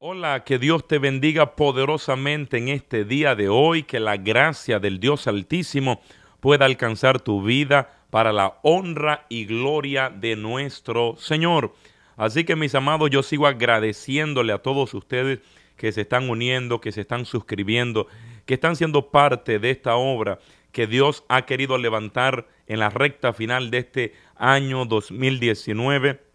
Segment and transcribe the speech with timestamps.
[0.00, 5.00] Hola, que Dios te bendiga poderosamente en este día de hoy, que la gracia del
[5.00, 6.00] Dios Altísimo
[6.38, 11.74] pueda alcanzar tu vida para la honra y gloria de nuestro Señor.
[12.16, 15.40] Así que mis amados, yo sigo agradeciéndole a todos ustedes
[15.76, 18.06] que se están uniendo, que se están suscribiendo,
[18.46, 20.38] que están siendo parte de esta obra
[20.70, 26.27] que Dios ha querido levantar en la recta final de este año 2019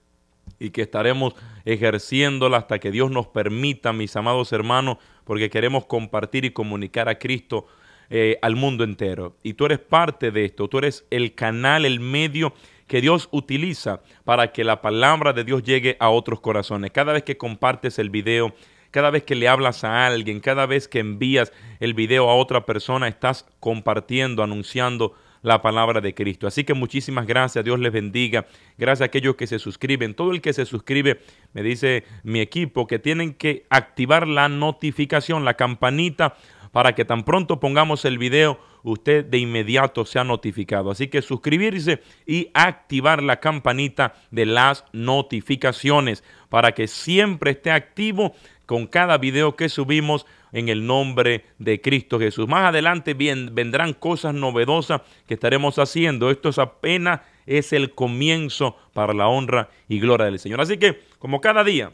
[0.64, 1.36] y que estaremos
[1.66, 7.19] ejerciéndola hasta que Dios nos permita, mis amados hermanos, porque queremos compartir y comunicar a
[7.19, 7.68] Cristo
[8.10, 9.36] eh, al mundo entero.
[9.43, 12.54] Y tú eres parte de esto, tú eres el canal, el medio
[12.88, 16.91] que Dios utiliza para que la palabra de Dios llegue a otros corazones.
[16.91, 18.54] Cada vez que compartes el video,
[18.91, 22.66] cada vez que le hablas a alguien, cada vez que envías el video a otra
[22.66, 26.47] persona, estás compartiendo, anunciando la palabra de Cristo.
[26.47, 28.47] Así que muchísimas gracias, Dios les bendiga.
[28.78, 30.16] Gracias a aquellos que se suscriben.
[30.16, 31.19] Todo el que se suscribe,
[31.54, 36.36] me dice mi equipo, que tienen que activar la notificación, la campanita,
[36.72, 40.89] para que tan pronto pongamos el video, usted de inmediato sea notificado.
[40.89, 48.33] Así que suscribirse y activar la campanita de las notificaciones para que siempre esté activo
[48.66, 52.47] con cada video que subimos en el nombre de Cristo Jesús.
[52.47, 56.31] Más adelante bien, vendrán cosas novedosas que estaremos haciendo.
[56.31, 60.61] Esto es apenas es el comienzo para la honra y gloria del Señor.
[60.61, 61.91] Así que, como cada día,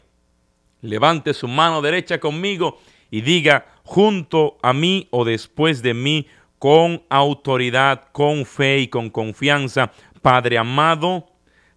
[0.82, 2.78] levante su mano derecha conmigo
[3.10, 6.26] y diga junto a mí o después de mí
[6.58, 11.26] con autoridad, con fe y con confianza, Padre amado,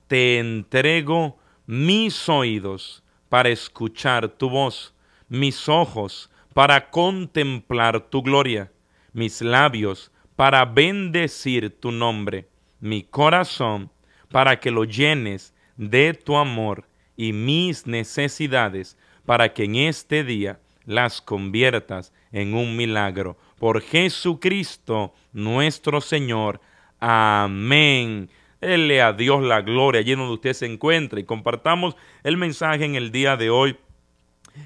[0.07, 4.93] te entrego mis oídos para escuchar tu voz,
[5.29, 8.71] mis ojos para contemplar tu gloria,
[9.11, 12.47] mis labios para bendecir tu nombre,
[12.79, 13.91] mi corazón
[14.29, 20.59] para que lo llenes de tu amor y mis necesidades para que en este día
[20.85, 23.37] las conviertas en un milagro.
[23.57, 26.59] Por Jesucristo nuestro Señor.
[26.99, 28.29] Amén.
[28.59, 32.95] Dele a Dios la gloria allí donde usted se encuentra y compartamos el mensaje en
[32.95, 33.77] el día de hoy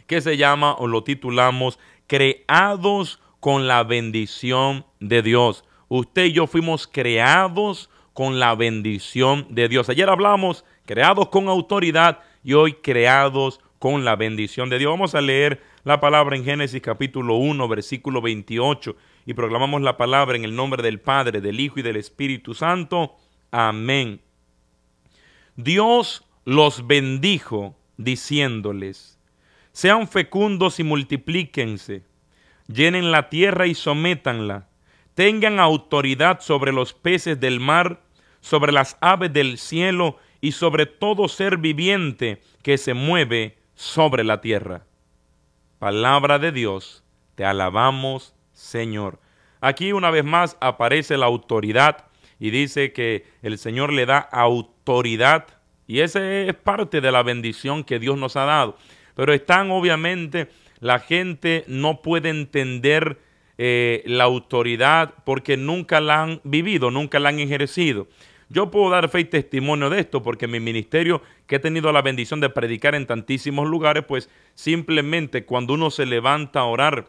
[0.06, 5.64] que se llama o lo titulamos Creados con la bendición de Dios.
[5.88, 9.90] Usted y yo fuimos creados con la bendición de Dios.
[9.90, 14.92] Ayer hablamos creados con autoridad y hoy creados con la bendición de Dios.
[14.92, 18.96] Vamos a leer la palabra en Génesis capítulo 1, versículo 28
[19.28, 23.18] y proclamamos la palabra en el nombre del Padre, del Hijo y del Espíritu Santo.
[23.52, 24.22] Amén.
[25.58, 29.17] Dios los bendijo diciéndoles,
[29.78, 32.02] sean fecundos y multiplíquense,
[32.66, 34.68] llenen la tierra y sométanla,
[35.14, 38.02] tengan autoridad sobre los peces del mar,
[38.42, 44.42] sobre las aves del cielo y sobre todo ser viviente que se mueve sobre la
[44.42, 44.88] tierra.
[45.78, 47.04] Palabra de Dios,
[47.36, 49.20] te alabamos, Señor.
[49.62, 52.06] Aquí una vez más aparece la autoridad
[52.40, 55.46] y dice que el Señor le da autoridad
[55.86, 58.76] y esa es parte de la bendición que Dios nos ha dado
[59.18, 60.48] pero están obviamente,
[60.80, 63.18] la gente no puede entender
[63.58, 68.08] eh, la autoridad porque nunca la han vivido, nunca la han ejercido.
[68.50, 72.04] Yo puedo dar fe y testimonio de esto porque mi ministerio, que he tenido la
[72.04, 77.08] bendición de predicar en tantísimos lugares, pues simplemente cuando uno se levanta a orar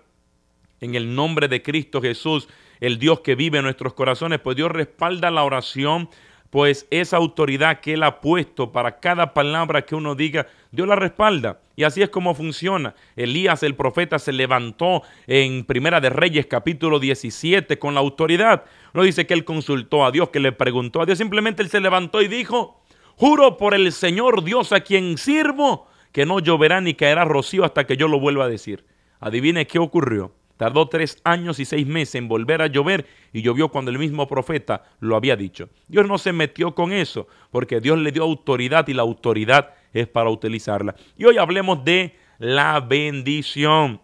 [0.81, 2.49] en el nombre de Cristo Jesús,
[2.81, 6.09] el Dios que vive en nuestros corazones, pues Dios respalda la oración
[6.51, 10.97] pues esa autoridad que Él ha puesto para cada palabra que uno diga, Dios la
[10.97, 11.61] respalda.
[11.77, 12.95] Y así es como funciona.
[13.17, 18.65] Elías el profeta se levantó en Primera de Reyes capítulo 17 con la autoridad.
[18.95, 21.81] No dice que él consultó a Dios, que le preguntó a Dios, simplemente él se
[21.81, 22.81] levantó y dijo,
[23.17, 27.87] juro por el Señor Dios a quien sirvo, que no lloverá ni caerá rocío hasta
[27.87, 28.85] que yo lo vuelva a decir.
[29.21, 30.33] Adivine qué ocurrió.
[30.59, 34.27] Tardó tres años y seis meses en volver a llover y llovió cuando el mismo
[34.27, 35.69] profeta lo había dicho.
[35.87, 40.09] Dios no se metió con eso porque Dios le dio autoridad y la autoridad es
[40.09, 40.97] para utilizarla.
[41.17, 44.01] Y hoy hablemos de la bendición.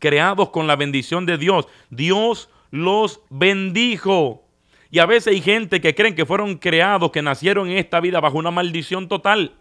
[0.00, 1.68] Creados con la bendición de Dios.
[1.90, 4.44] Dios los bendijo.
[4.90, 8.18] Y a veces hay gente que creen que fueron creados, que nacieron en esta vida
[8.18, 9.54] bajo una maldición total.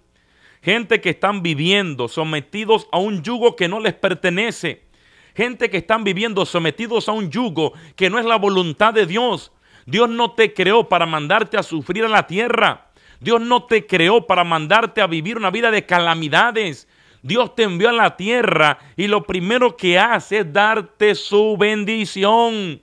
[0.64, 4.90] Gente que están viviendo sometidos a un yugo que no les pertenece
[5.36, 9.52] gente que están viviendo sometidos a un yugo que no es la voluntad de Dios.
[9.86, 12.92] Dios no te creó para mandarte a sufrir a la tierra.
[13.20, 16.88] Dios no te creó para mandarte a vivir una vida de calamidades.
[17.22, 22.82] Dios te envió a la tierra y lo primero que hace es darte su bendición.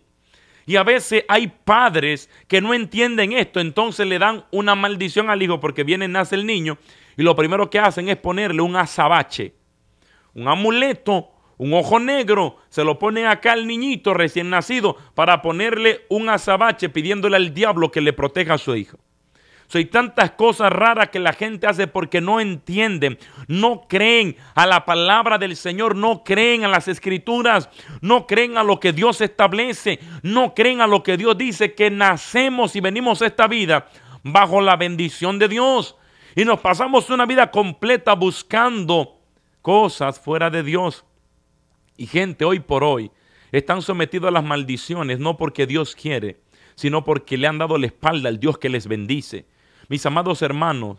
[0.66, 5.42] Y a veces hay padres que no entienden esto, entonces le dan una maldición al
[5.42, 6.76] hijo porque viene, nace el niño
[7.16, 9.54] y lo primero que hacen es ponerle un azabache
[10.38, 16.06] un amuleto, un ojo negro, se lo ponen acá al niñito recién nacido para ponerle
[16.08, 18.99] un azabache pidiéndole al diablo que le proteja a su hijo.
[19.75, 23.19] Hay tantas cosas raras que la gente hace porque no entienden,
[23.49, 27.69] no creen a la palabra del Señor, no creen a las escrituras,
[28.00, 31.90] no creen a lo que Dios establece, no creen a lo que Dios dice, que
[31.90, 33.88] nacemos y venimos a esta vida
[34.22, 35.96] bajo la bendición de Dios.
[36.34, 39.19] Y nos pasamos una vida completa buscando
[39.60, 41.05] cosas fuera de Dios.
[41.98, 43.10] Y gente hoy por hoy
[43.50, 46.38] están sometidos a las maldiciones no porque Dios quiere,
[46.76, 49.46] sino porque le han dado la espalda al Dios que les bendice.
[49.88, 50.98] Mis amados hermanos,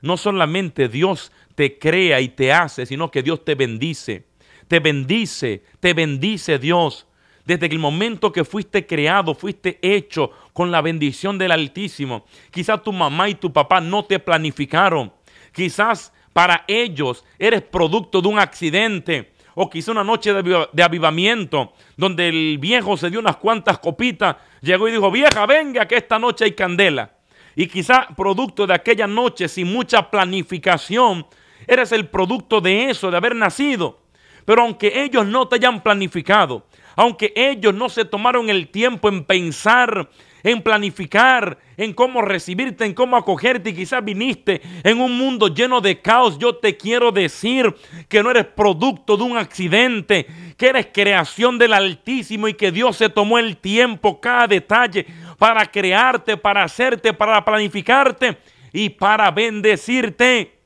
[0.00, 4.28] no solamente Dios te crea y te hace, sino que Dios te bendice.
[4.68, 7.08] Te bendice, te bendice Dios.
[7.44, 12.24] Desde el momento que fuiste creado, fuiste hecho con la bendición del Altísimo.
[12.52, 15.12] Quizás tu mamá y tu papá no te planificaron.
[15.52, 22.28] Quizás para ellos eres producto de un accidente o quizá una noche de, avivamiento, donde
[22.28, 26.44] el viejo se dio unas cuantas copitas, llegó y dijo, vieja, venga que esta noche
[26.44, 27.10] hay candela
[27.56, 31.26] y quizá producto de aquella noche sin mucha planificación,
[31.66, 33.98] eres el producto de eso, de haber nacido.
[34.44, 39.24] Pero aunque ellos no te hayan planificado, aunque ellos no se tomaron el tiempo en
[39.24, 40.10] pensar,
[40.42, 45.80] en planificar, en cómo recibirte, en cómo acogerte y quizás viniste en un mundo lleno
[45.80, 47.74] de caos, yo te quiero decir
[48.08, 52.96] que no eres producto de un accidente, que eres creación del Altísimo y que Dios
[52.96, 55.06] se tomó el tiempo, cada detalle
[55.38, 58.38] para crearte, para hacerte, para planificarte
[58.72, 60.60] y para bendecirte.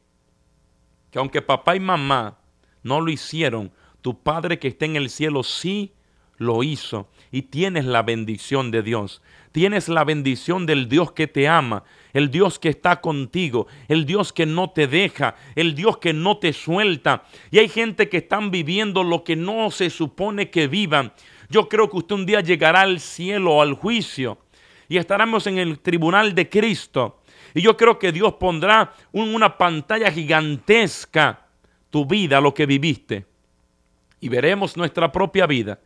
[1.10, 2.38] Que aunque papá y mamá
[2.82, 5.92] no lo hicieron, tu Padre que está en el cielo sí
[6.36, 9.22] lo hizo y tienes la bendición de Dios.
[9.52, 11.82] Tienes la bendición del Dios que te ama,
[12.12, 16.38] el Dios que está contigo, el Dios que no te deja, el Dios que no
[16.38, 17.24] te suelta.
[17.50, 21.12] Y hay gente que están viviendo lo que no se supone que vivan.
[21.48, 24.38] Yo creo que usted un día llegará al cielo al juicio
[24.88, 27.22] y estaremos en el tribunal de Cristo.
[27.54, 31.46] Y yo creo que Dios pondrá una pantalla gigantesca
[31.90, 33.26] tu vida, lo que viviste.
[34.20, 35.80] Y veremos nuestra propia vida.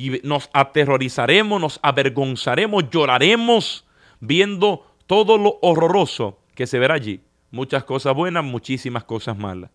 [0.00, 3.86] Y nos aterrorizaremos, nos avergonzaremos, lloraremos
[4.20, 7.20] viendo todo lo horroroso que se verá allí.
[7.50, 9.70] Muchas cosas buenas, muchísimas cosas malas.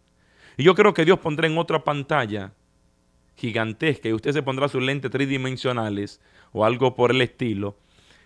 [0.58, 2.54] Y yo creo que Dios pondrá en otra pantalla
[3.36, 6.22] gigantesca y usted se pondrá sus lentes tridimensionales
[6.54, 7.76] o algo por el estilo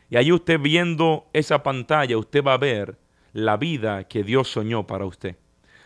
[0.10, 2.98] y ahí usted viendo esa pantalla, usted va a ver
[3.32, 5.38] la vida que Dios soñó para usted.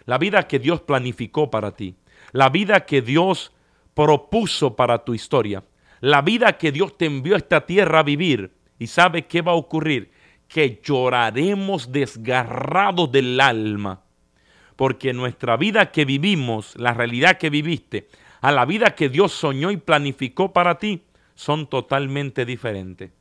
[0.06, 1.96] La vida que Dios planificó para ti.
[2.32, 3.52] La vida que Dios
[3.94, 5.64] propuso para tu historia.
[6.04, 8.52] La vida que Dios te envió a esta tierra a vivir.
[8.78, 10.12] ¿Y sabe qué va a ocurrir?
[10.50, 14.04] Que lloraremos desgarrados del alma.
[14.76, 18.10] Porque nuestra vida que vivimos, la realidad que viviste,
[18.42, 21.04] a la vida que Dios soñó y planificó para ti,
[21.36, 23.12] son totalmente diferentes.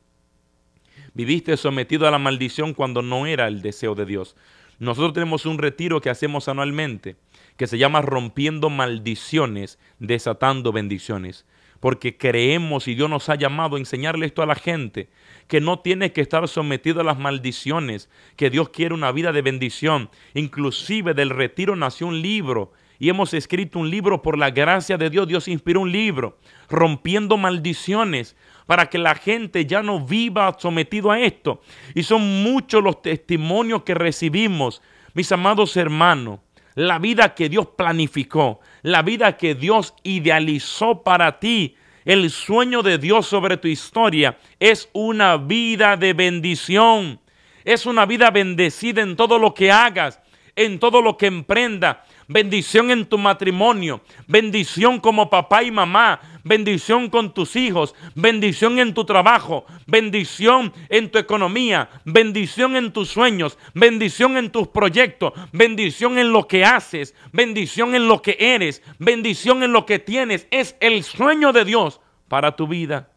[1.13, 4.35] Viviste sometido a la maldición cuando no era el deseo de Dios.
[4.79, 7.15] Nosotros tenemos un retiro que hacemos anualmente
[7.55, 11.45] que se llama Rompiendo Maldiciones, Desatando Bendiciones.
[11.83, 15.09] Porque creemos y Dios nos ha llamado a enseñarle esto a la gente,
[15.49, 19.41] que no tiene que estar sometido a las maldiciones, que Dios quiere una vida de
[19.41, 20.09] bendición.
[20.33, 25.09] Inclusive del retiro nació un libro y hemos escrito un libro por la gracia de
[25.09, 25.27] Dios.
[25.27, 26.37] Dios inspiró un libro,
[26.69, 31.59] Rompiendo Maldiciones, para que la gente ya no viva sometido a esto.
[31.95, 34.81] Y son muchos los testimonios que recibimos,
[35.13, 36.39] mis amados hermanos.
[36.75, 41.75] La vida que Dios planificó, la vida que Dios idealizó para ti,
[42.05, 47.19] el sueño de Dios sobre tu historia es una vida de bendición.
[47.63, 50.19] Es una vida bendecida en todo lo que hagas,
[50.55, 57.09] en todo lo que emprenda, bendición en tu matrimonio, bendición como papá y mamá, bendición
[57.09, 63.57] con tus hijos, bendición en tu trabajo, bendición en tu economía, bendición en tus sueños,
[63.73, 69.63] bendición en tus proyectos, bendición en lo que haces, bendición en lo que eres, bendición
[69.63, 70.47] en lo que tienes.
[70.51, 73.09] Es el sueño de Dios para tu vida.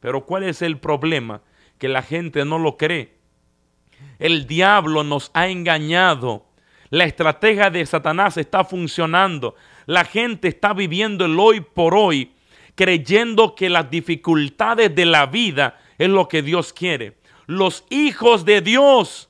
[0.00, 1.42] Pero ¿cuál es el problema?
[1.78, 3.18] Que la gente no lo cree.
[4.18, 6.47] El diablo nos ha engañado
[6.90, 9.54] la estrategia de Satanás está funcionando.
[9.86, 12.32] La gente está viviendo el hoy por hoy
[12.78, 17.16] creyendo que las dificultades de la vida es lo que Dios quiere.
[17.46, 19.28] Los hijos de Dios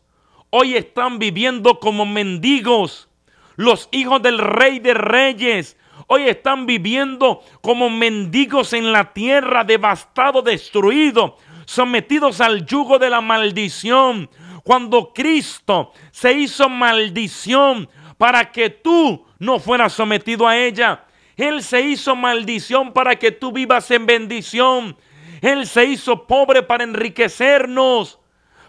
[0.50, 3.08] hoy están viviendo como mendigos.
[3.56, 10.42] Los hijos del rey de reyes hoy están viviendo como mendigos en la tierra, devastado,
[10.42, 14.28] destruido, sometidos al yugo de la maldición
[14.68, 21.06] cuando Cristo se hizo maldición para que tú no fueras sometido a ella.
[21.38, 24.94] Él se hizo maldición para que tú vivas en bendición.
[25.40, 28.18] Él se hizo pobre para enriquecernos.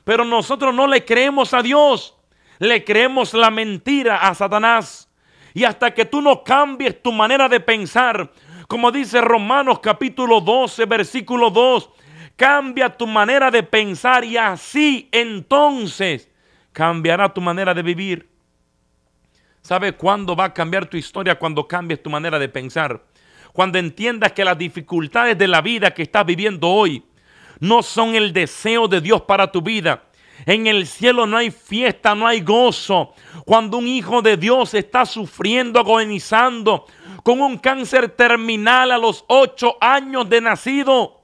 [0.05, 2.15] Pero nosotros no le creemos a Dios.
[2.59, 5.11] Le creemos la mentira a Satanás.
[5.53, 8.31] Y hasta que tú no cambies tu manera de pensar,
[8.69, 11.89] como dice Romanos capítulo 12, versículo 2,
[12.39, 16.29] cambia tu manera de pensar y así entonces
[16.71, 18.29] cambiará tu manera de vivir.
[19.61, 21.37] ¿Sabe cuándo va a cambiar tu historia?
[21.37, 23.03] Cuando cambies tu manera de pensar.
[23.51, 27.03] Cuando entiendas que las dificultades de la vida que estás viviendo hoy
[27.59, 30.03] no son el deseo de Dios para tu vida.
[30.45, 33.15] En el cielo no hay fiesta, no hay gozo.
[33.43, 36.85] Cuando un hijo de Dios está sufriendo, agonizando
[37.21, 41.18] con un cáncer terminal a los ocho años de nacido,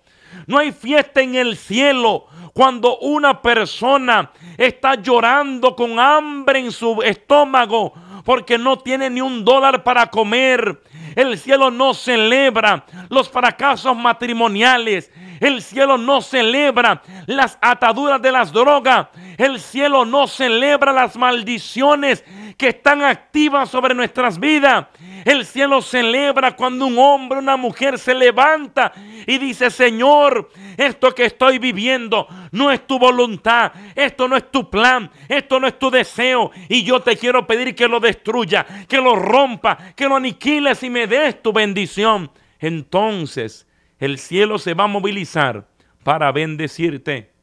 [0.48, 7.01] no hay fiesta en el cielo cuando una persona está llorando con hambre en su
[7.01, 10.82] estómago porque no tiene ni un dólar para comer.
[11.15, 15.12] El cielo no celebra los fracasos matrimoniales.
[15.39, 19.08] El cielo no celebra las ataduras de las drogas.
[19.38, 22.24] El cielo no celebra las maldiciones
[22.58, 24.88] que están activas sobre nuestras vidas.
[25.25, 28.94] El cielo celebra cuando un hombre, una mujer se levanta
[29.27, 34.70] y dice, Señor, esto que estoy viviendo no es tu voluntad, esto no es tu
[34.70, 36.51] plan, esto no es tu deseo.
[36.70, 40.89] Y yo te quiero pedir que lo destruya, que lo rompa, que lo aniquiles y
[40.89, 42.32] me des tu bendición.
[42.60, 43.68] Entonces
[44.00, 45.68] el cielo se va a movilizar
[46.04, 47.35] para bendecirte.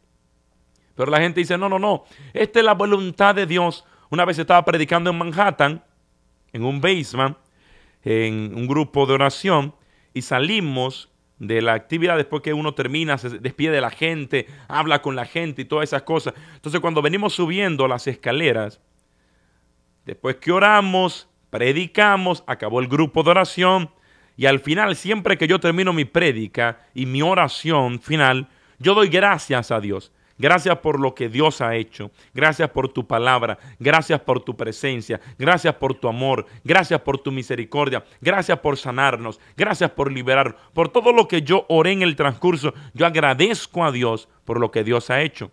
[1.02, 3.84] Pero la gente dice, no, no, no, esta es la voluntad de Dios.
[4.08, 5.82] Una vez estaba predicando en Manhattan,
[6.52, 7.36] en un basement,
[8.04, 9.74] en un grupo de oración,
[10.14, 15.02] y salimos de la actividad después que uno termina, se despide de la gente, habla
[15.02, 16.34] con la gente y todas esas cosas.
[16.54, 18.80] Entonces cuando venimos subiendo las escaleras,
[20.04, 23.90] después que oramos, predicamos, acabó el grupo de oración,
[24.36, 29.08] y al final, siempre que yo termino mi prédica y mi oración final, yo doy
[29.08, 30.12] gracias a Dios.
[30.42, 32.10] Gracias por lo que Dios ha hecho.
[32.34, 33.60] Gracias por tu palabra.
[33.78, 35.20] Gracias por tu presencia.
[35.38, 36.46] Gracias por tu amor.
[36.64, 38.04] Gracias por tu misericordia.
[38.20, 39.38] Gracias por sanarnos.
[39.56, 40.56] Gracias por liberar.
[40.74, 42.74] Por todo lo que yo oré en el transcurso.
[42.92, 45.52] Yo agradezco a Dios por lo que Dios ha hecho.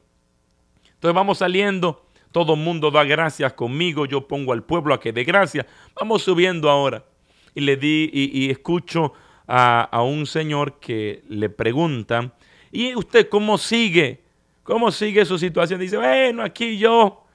[0.96, 2.08] Entonces vamos saliendo.
[2.32, 4.08] Todo el mundo da gracias conmigo.
[4.08, 5.68] Yo pongo al pueblo a que dé gracias.
[5.94, 7.06] Vamos subiendo ahora
[7.54, 9.14] y le di y, escucho
[9.48, 12.34] a, un señor que le pregunta,
[12.72, 14.29] ¿y usted cómo sigue?
[14.70, 15.80] ¿Cómo sigue su situación?
[15.80, 17.26] Dice, bueno, aquí yo,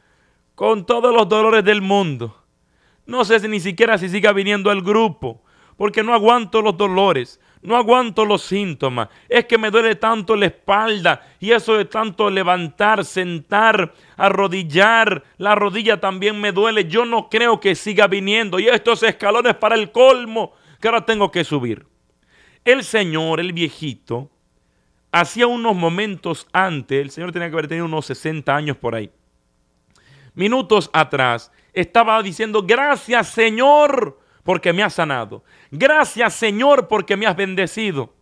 [0.55, 2.41] con todos los dolores del mundo.
[3.07, 5.43] No sé si ni siquiera si siga viniendo al grupo,
[5.77, 10.47] porque no aguanto los dolores no aguanto los síntomas, es que me duele tanto la
[10.47, 17.31] espalda y eso de tanto levantar, sentar, arrodillar, la rodilla también me duele, yo no
[17.31, 21.87] creo que siga viniendo y estos escalones para el colmo que ahora tengo que subir.
[22.67, 24.31] El señor, el viejito,
[25.15, 29.13] hacía unos momentos antes, el señor tenía que haber tenido unos 60 años por ahí,
[30.35, 35.45] minutos atrás, estaba diciendo, gracias Señor, porque me has sanado.
[35.71, 38.13] Gracias Señor porque me has bendecido.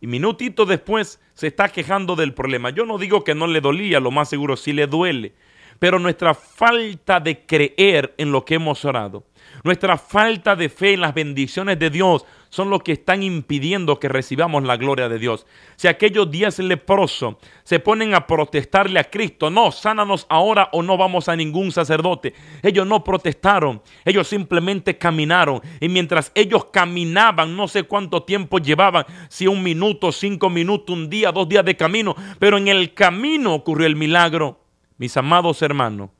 [0.00, 2.70] Y minutito después se está quejando del problema.
[2.70, 5.34] Yo no digo que no le dolía, lo más seguro sí le duele.
[5.78, 9.24] Pero nuestra falta de creer en lo que hemos orado,
[9.62, 14.08] nuestra falta de fe en las bendiciones de Dios son los que están impidiendo que
[14.08, 15.46] recibamos la gloria de Dios.
[15.76, 20.96] Si aquellos días leprosos se ponen a protestarle a Cristo, no, sánanos ahora o no
[20.96, 22.34] vamos a ningún sacerdote.
[22.62, 25.62] Ellos no protestaron, ellos simplemente caminaron.
[25.80, 31.08] Y mientras ellos caminaban, no sé cuánto tiempo llevaban, si un minuto, cinco minutos, un
[31.08, 34.60] día, dos días de camino, pero en el camino ocurrió el milagro.
[34.98, 36.10] Mis amados hermanos,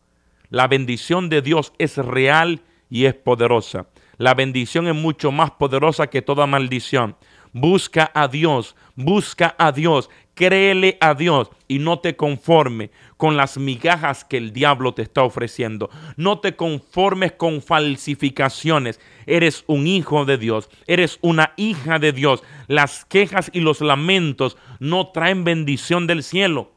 [0.49, 3.87] la bendición de Dios es real y es poderosa.
[4.20, 7.16] La bendición es mucho más poderosa que toda maldición.
[7.54, 13.56] Busca a Dios, busca a Dios, créele a Dios y no te conforme con las
[13.56, 15.88] migajas que el diablo te está ofreciendo.
[16.18, 19.00] No te conformes con falsificaciones.
[19.24, 22.42] Eres un hijo de Dios, eres una hija de Dios.
[22.66, 26.72] Las quejas y los lamentos no traen bendición del cielo.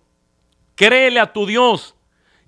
[0.75, 1.97] Créele a tu Dios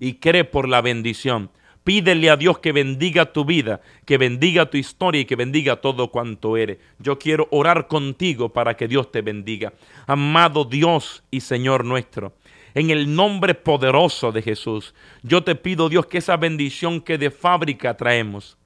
[0.00, 1.50] y cree por la bendición.
[1.86, 6.10] Pídele a Dios que bendiga tu vida, que bendiga tu historia y que bendiga todo
[6.10, 6.78] cuanto eres.
[6.98, 9.72] Yo quiero orar contigo para que Dios te bendiga.
[10.08, 12.32] Amado Dios y Señor nuestro,
[12.74, 17.30] en el nombre poderoso de Jesús, yo te pido Dios que esa bendición que de
[17.30, 18.58] fábrica traemos,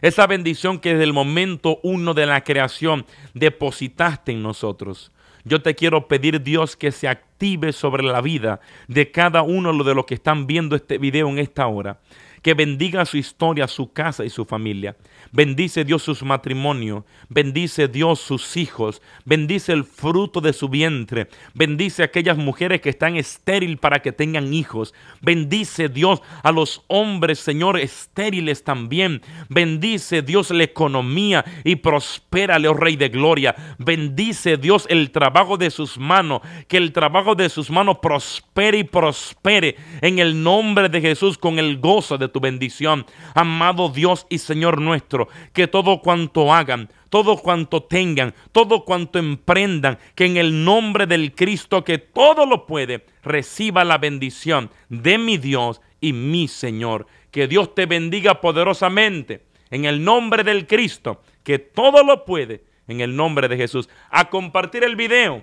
[0.00, 5.12] esa bendición que desde el momento uno de la creación depositaste en nosotros,
[5.44, 9.94] yo te quiero pedir, Dios, que se active sobre la vida de cada uno de
[9.94, 12.00] los que están viendo este video en esta hora.
[12.42, 14.96] que bendiga su historia, su casa y su familia.
[15.34, 22.02] Bendice Dios sus matrimonios, bendice Dios sus hijos, bendice el fruto de su vientre, bendice
[22.02, 27.38] a aquellas mujeres que están estéril para que tengan hijos, bendice Dios a los hombres,
[27.38, 34.86] Señor, estériles también, bendice Dios la economía y prospérale, oh Rey de Gloria, bendice Dios
[34.90, 40.18] el trabajo de sus manos, que el trabajo de sus manos prospere y prospere en
[40.18, 43.06] el nombre de Jesús con el gozo de tu bendición.
[43.34, 45.21] Amado Dios y Señor nuestro,
[45.52, 51.34] que todo cuanto hagan, todo cuanto tengan, todo cuanto emprendan, que en el nombre del
[51.34, 57.06] Cristo que todo lo puede, reciba la bendición de mi Dios y mi Señor.
[57.30, 63.00] Que Dios te bendiga poderosamente en el nombre del Cristo, que todo lo puede, en
[63.00, 63.88] el nombre de Jesús.
[64.10, 65.42] A compartir el video,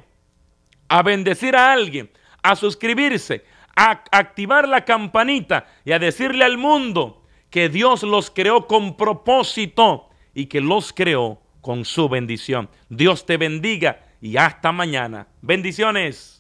[0.88, 2.09] a bendecir a alguien,
[2.41, 3.43] a suscribirse,
[3.75, 7.18] a activar la campanita y a decirle al mundo
[7.50, 12.70] que Dios los creó con propósito y que los creó con su bendición.
[12.89, 15.27] Dios te bendiga y hasta mañana.
[15.41, 16.38] Bendiciones.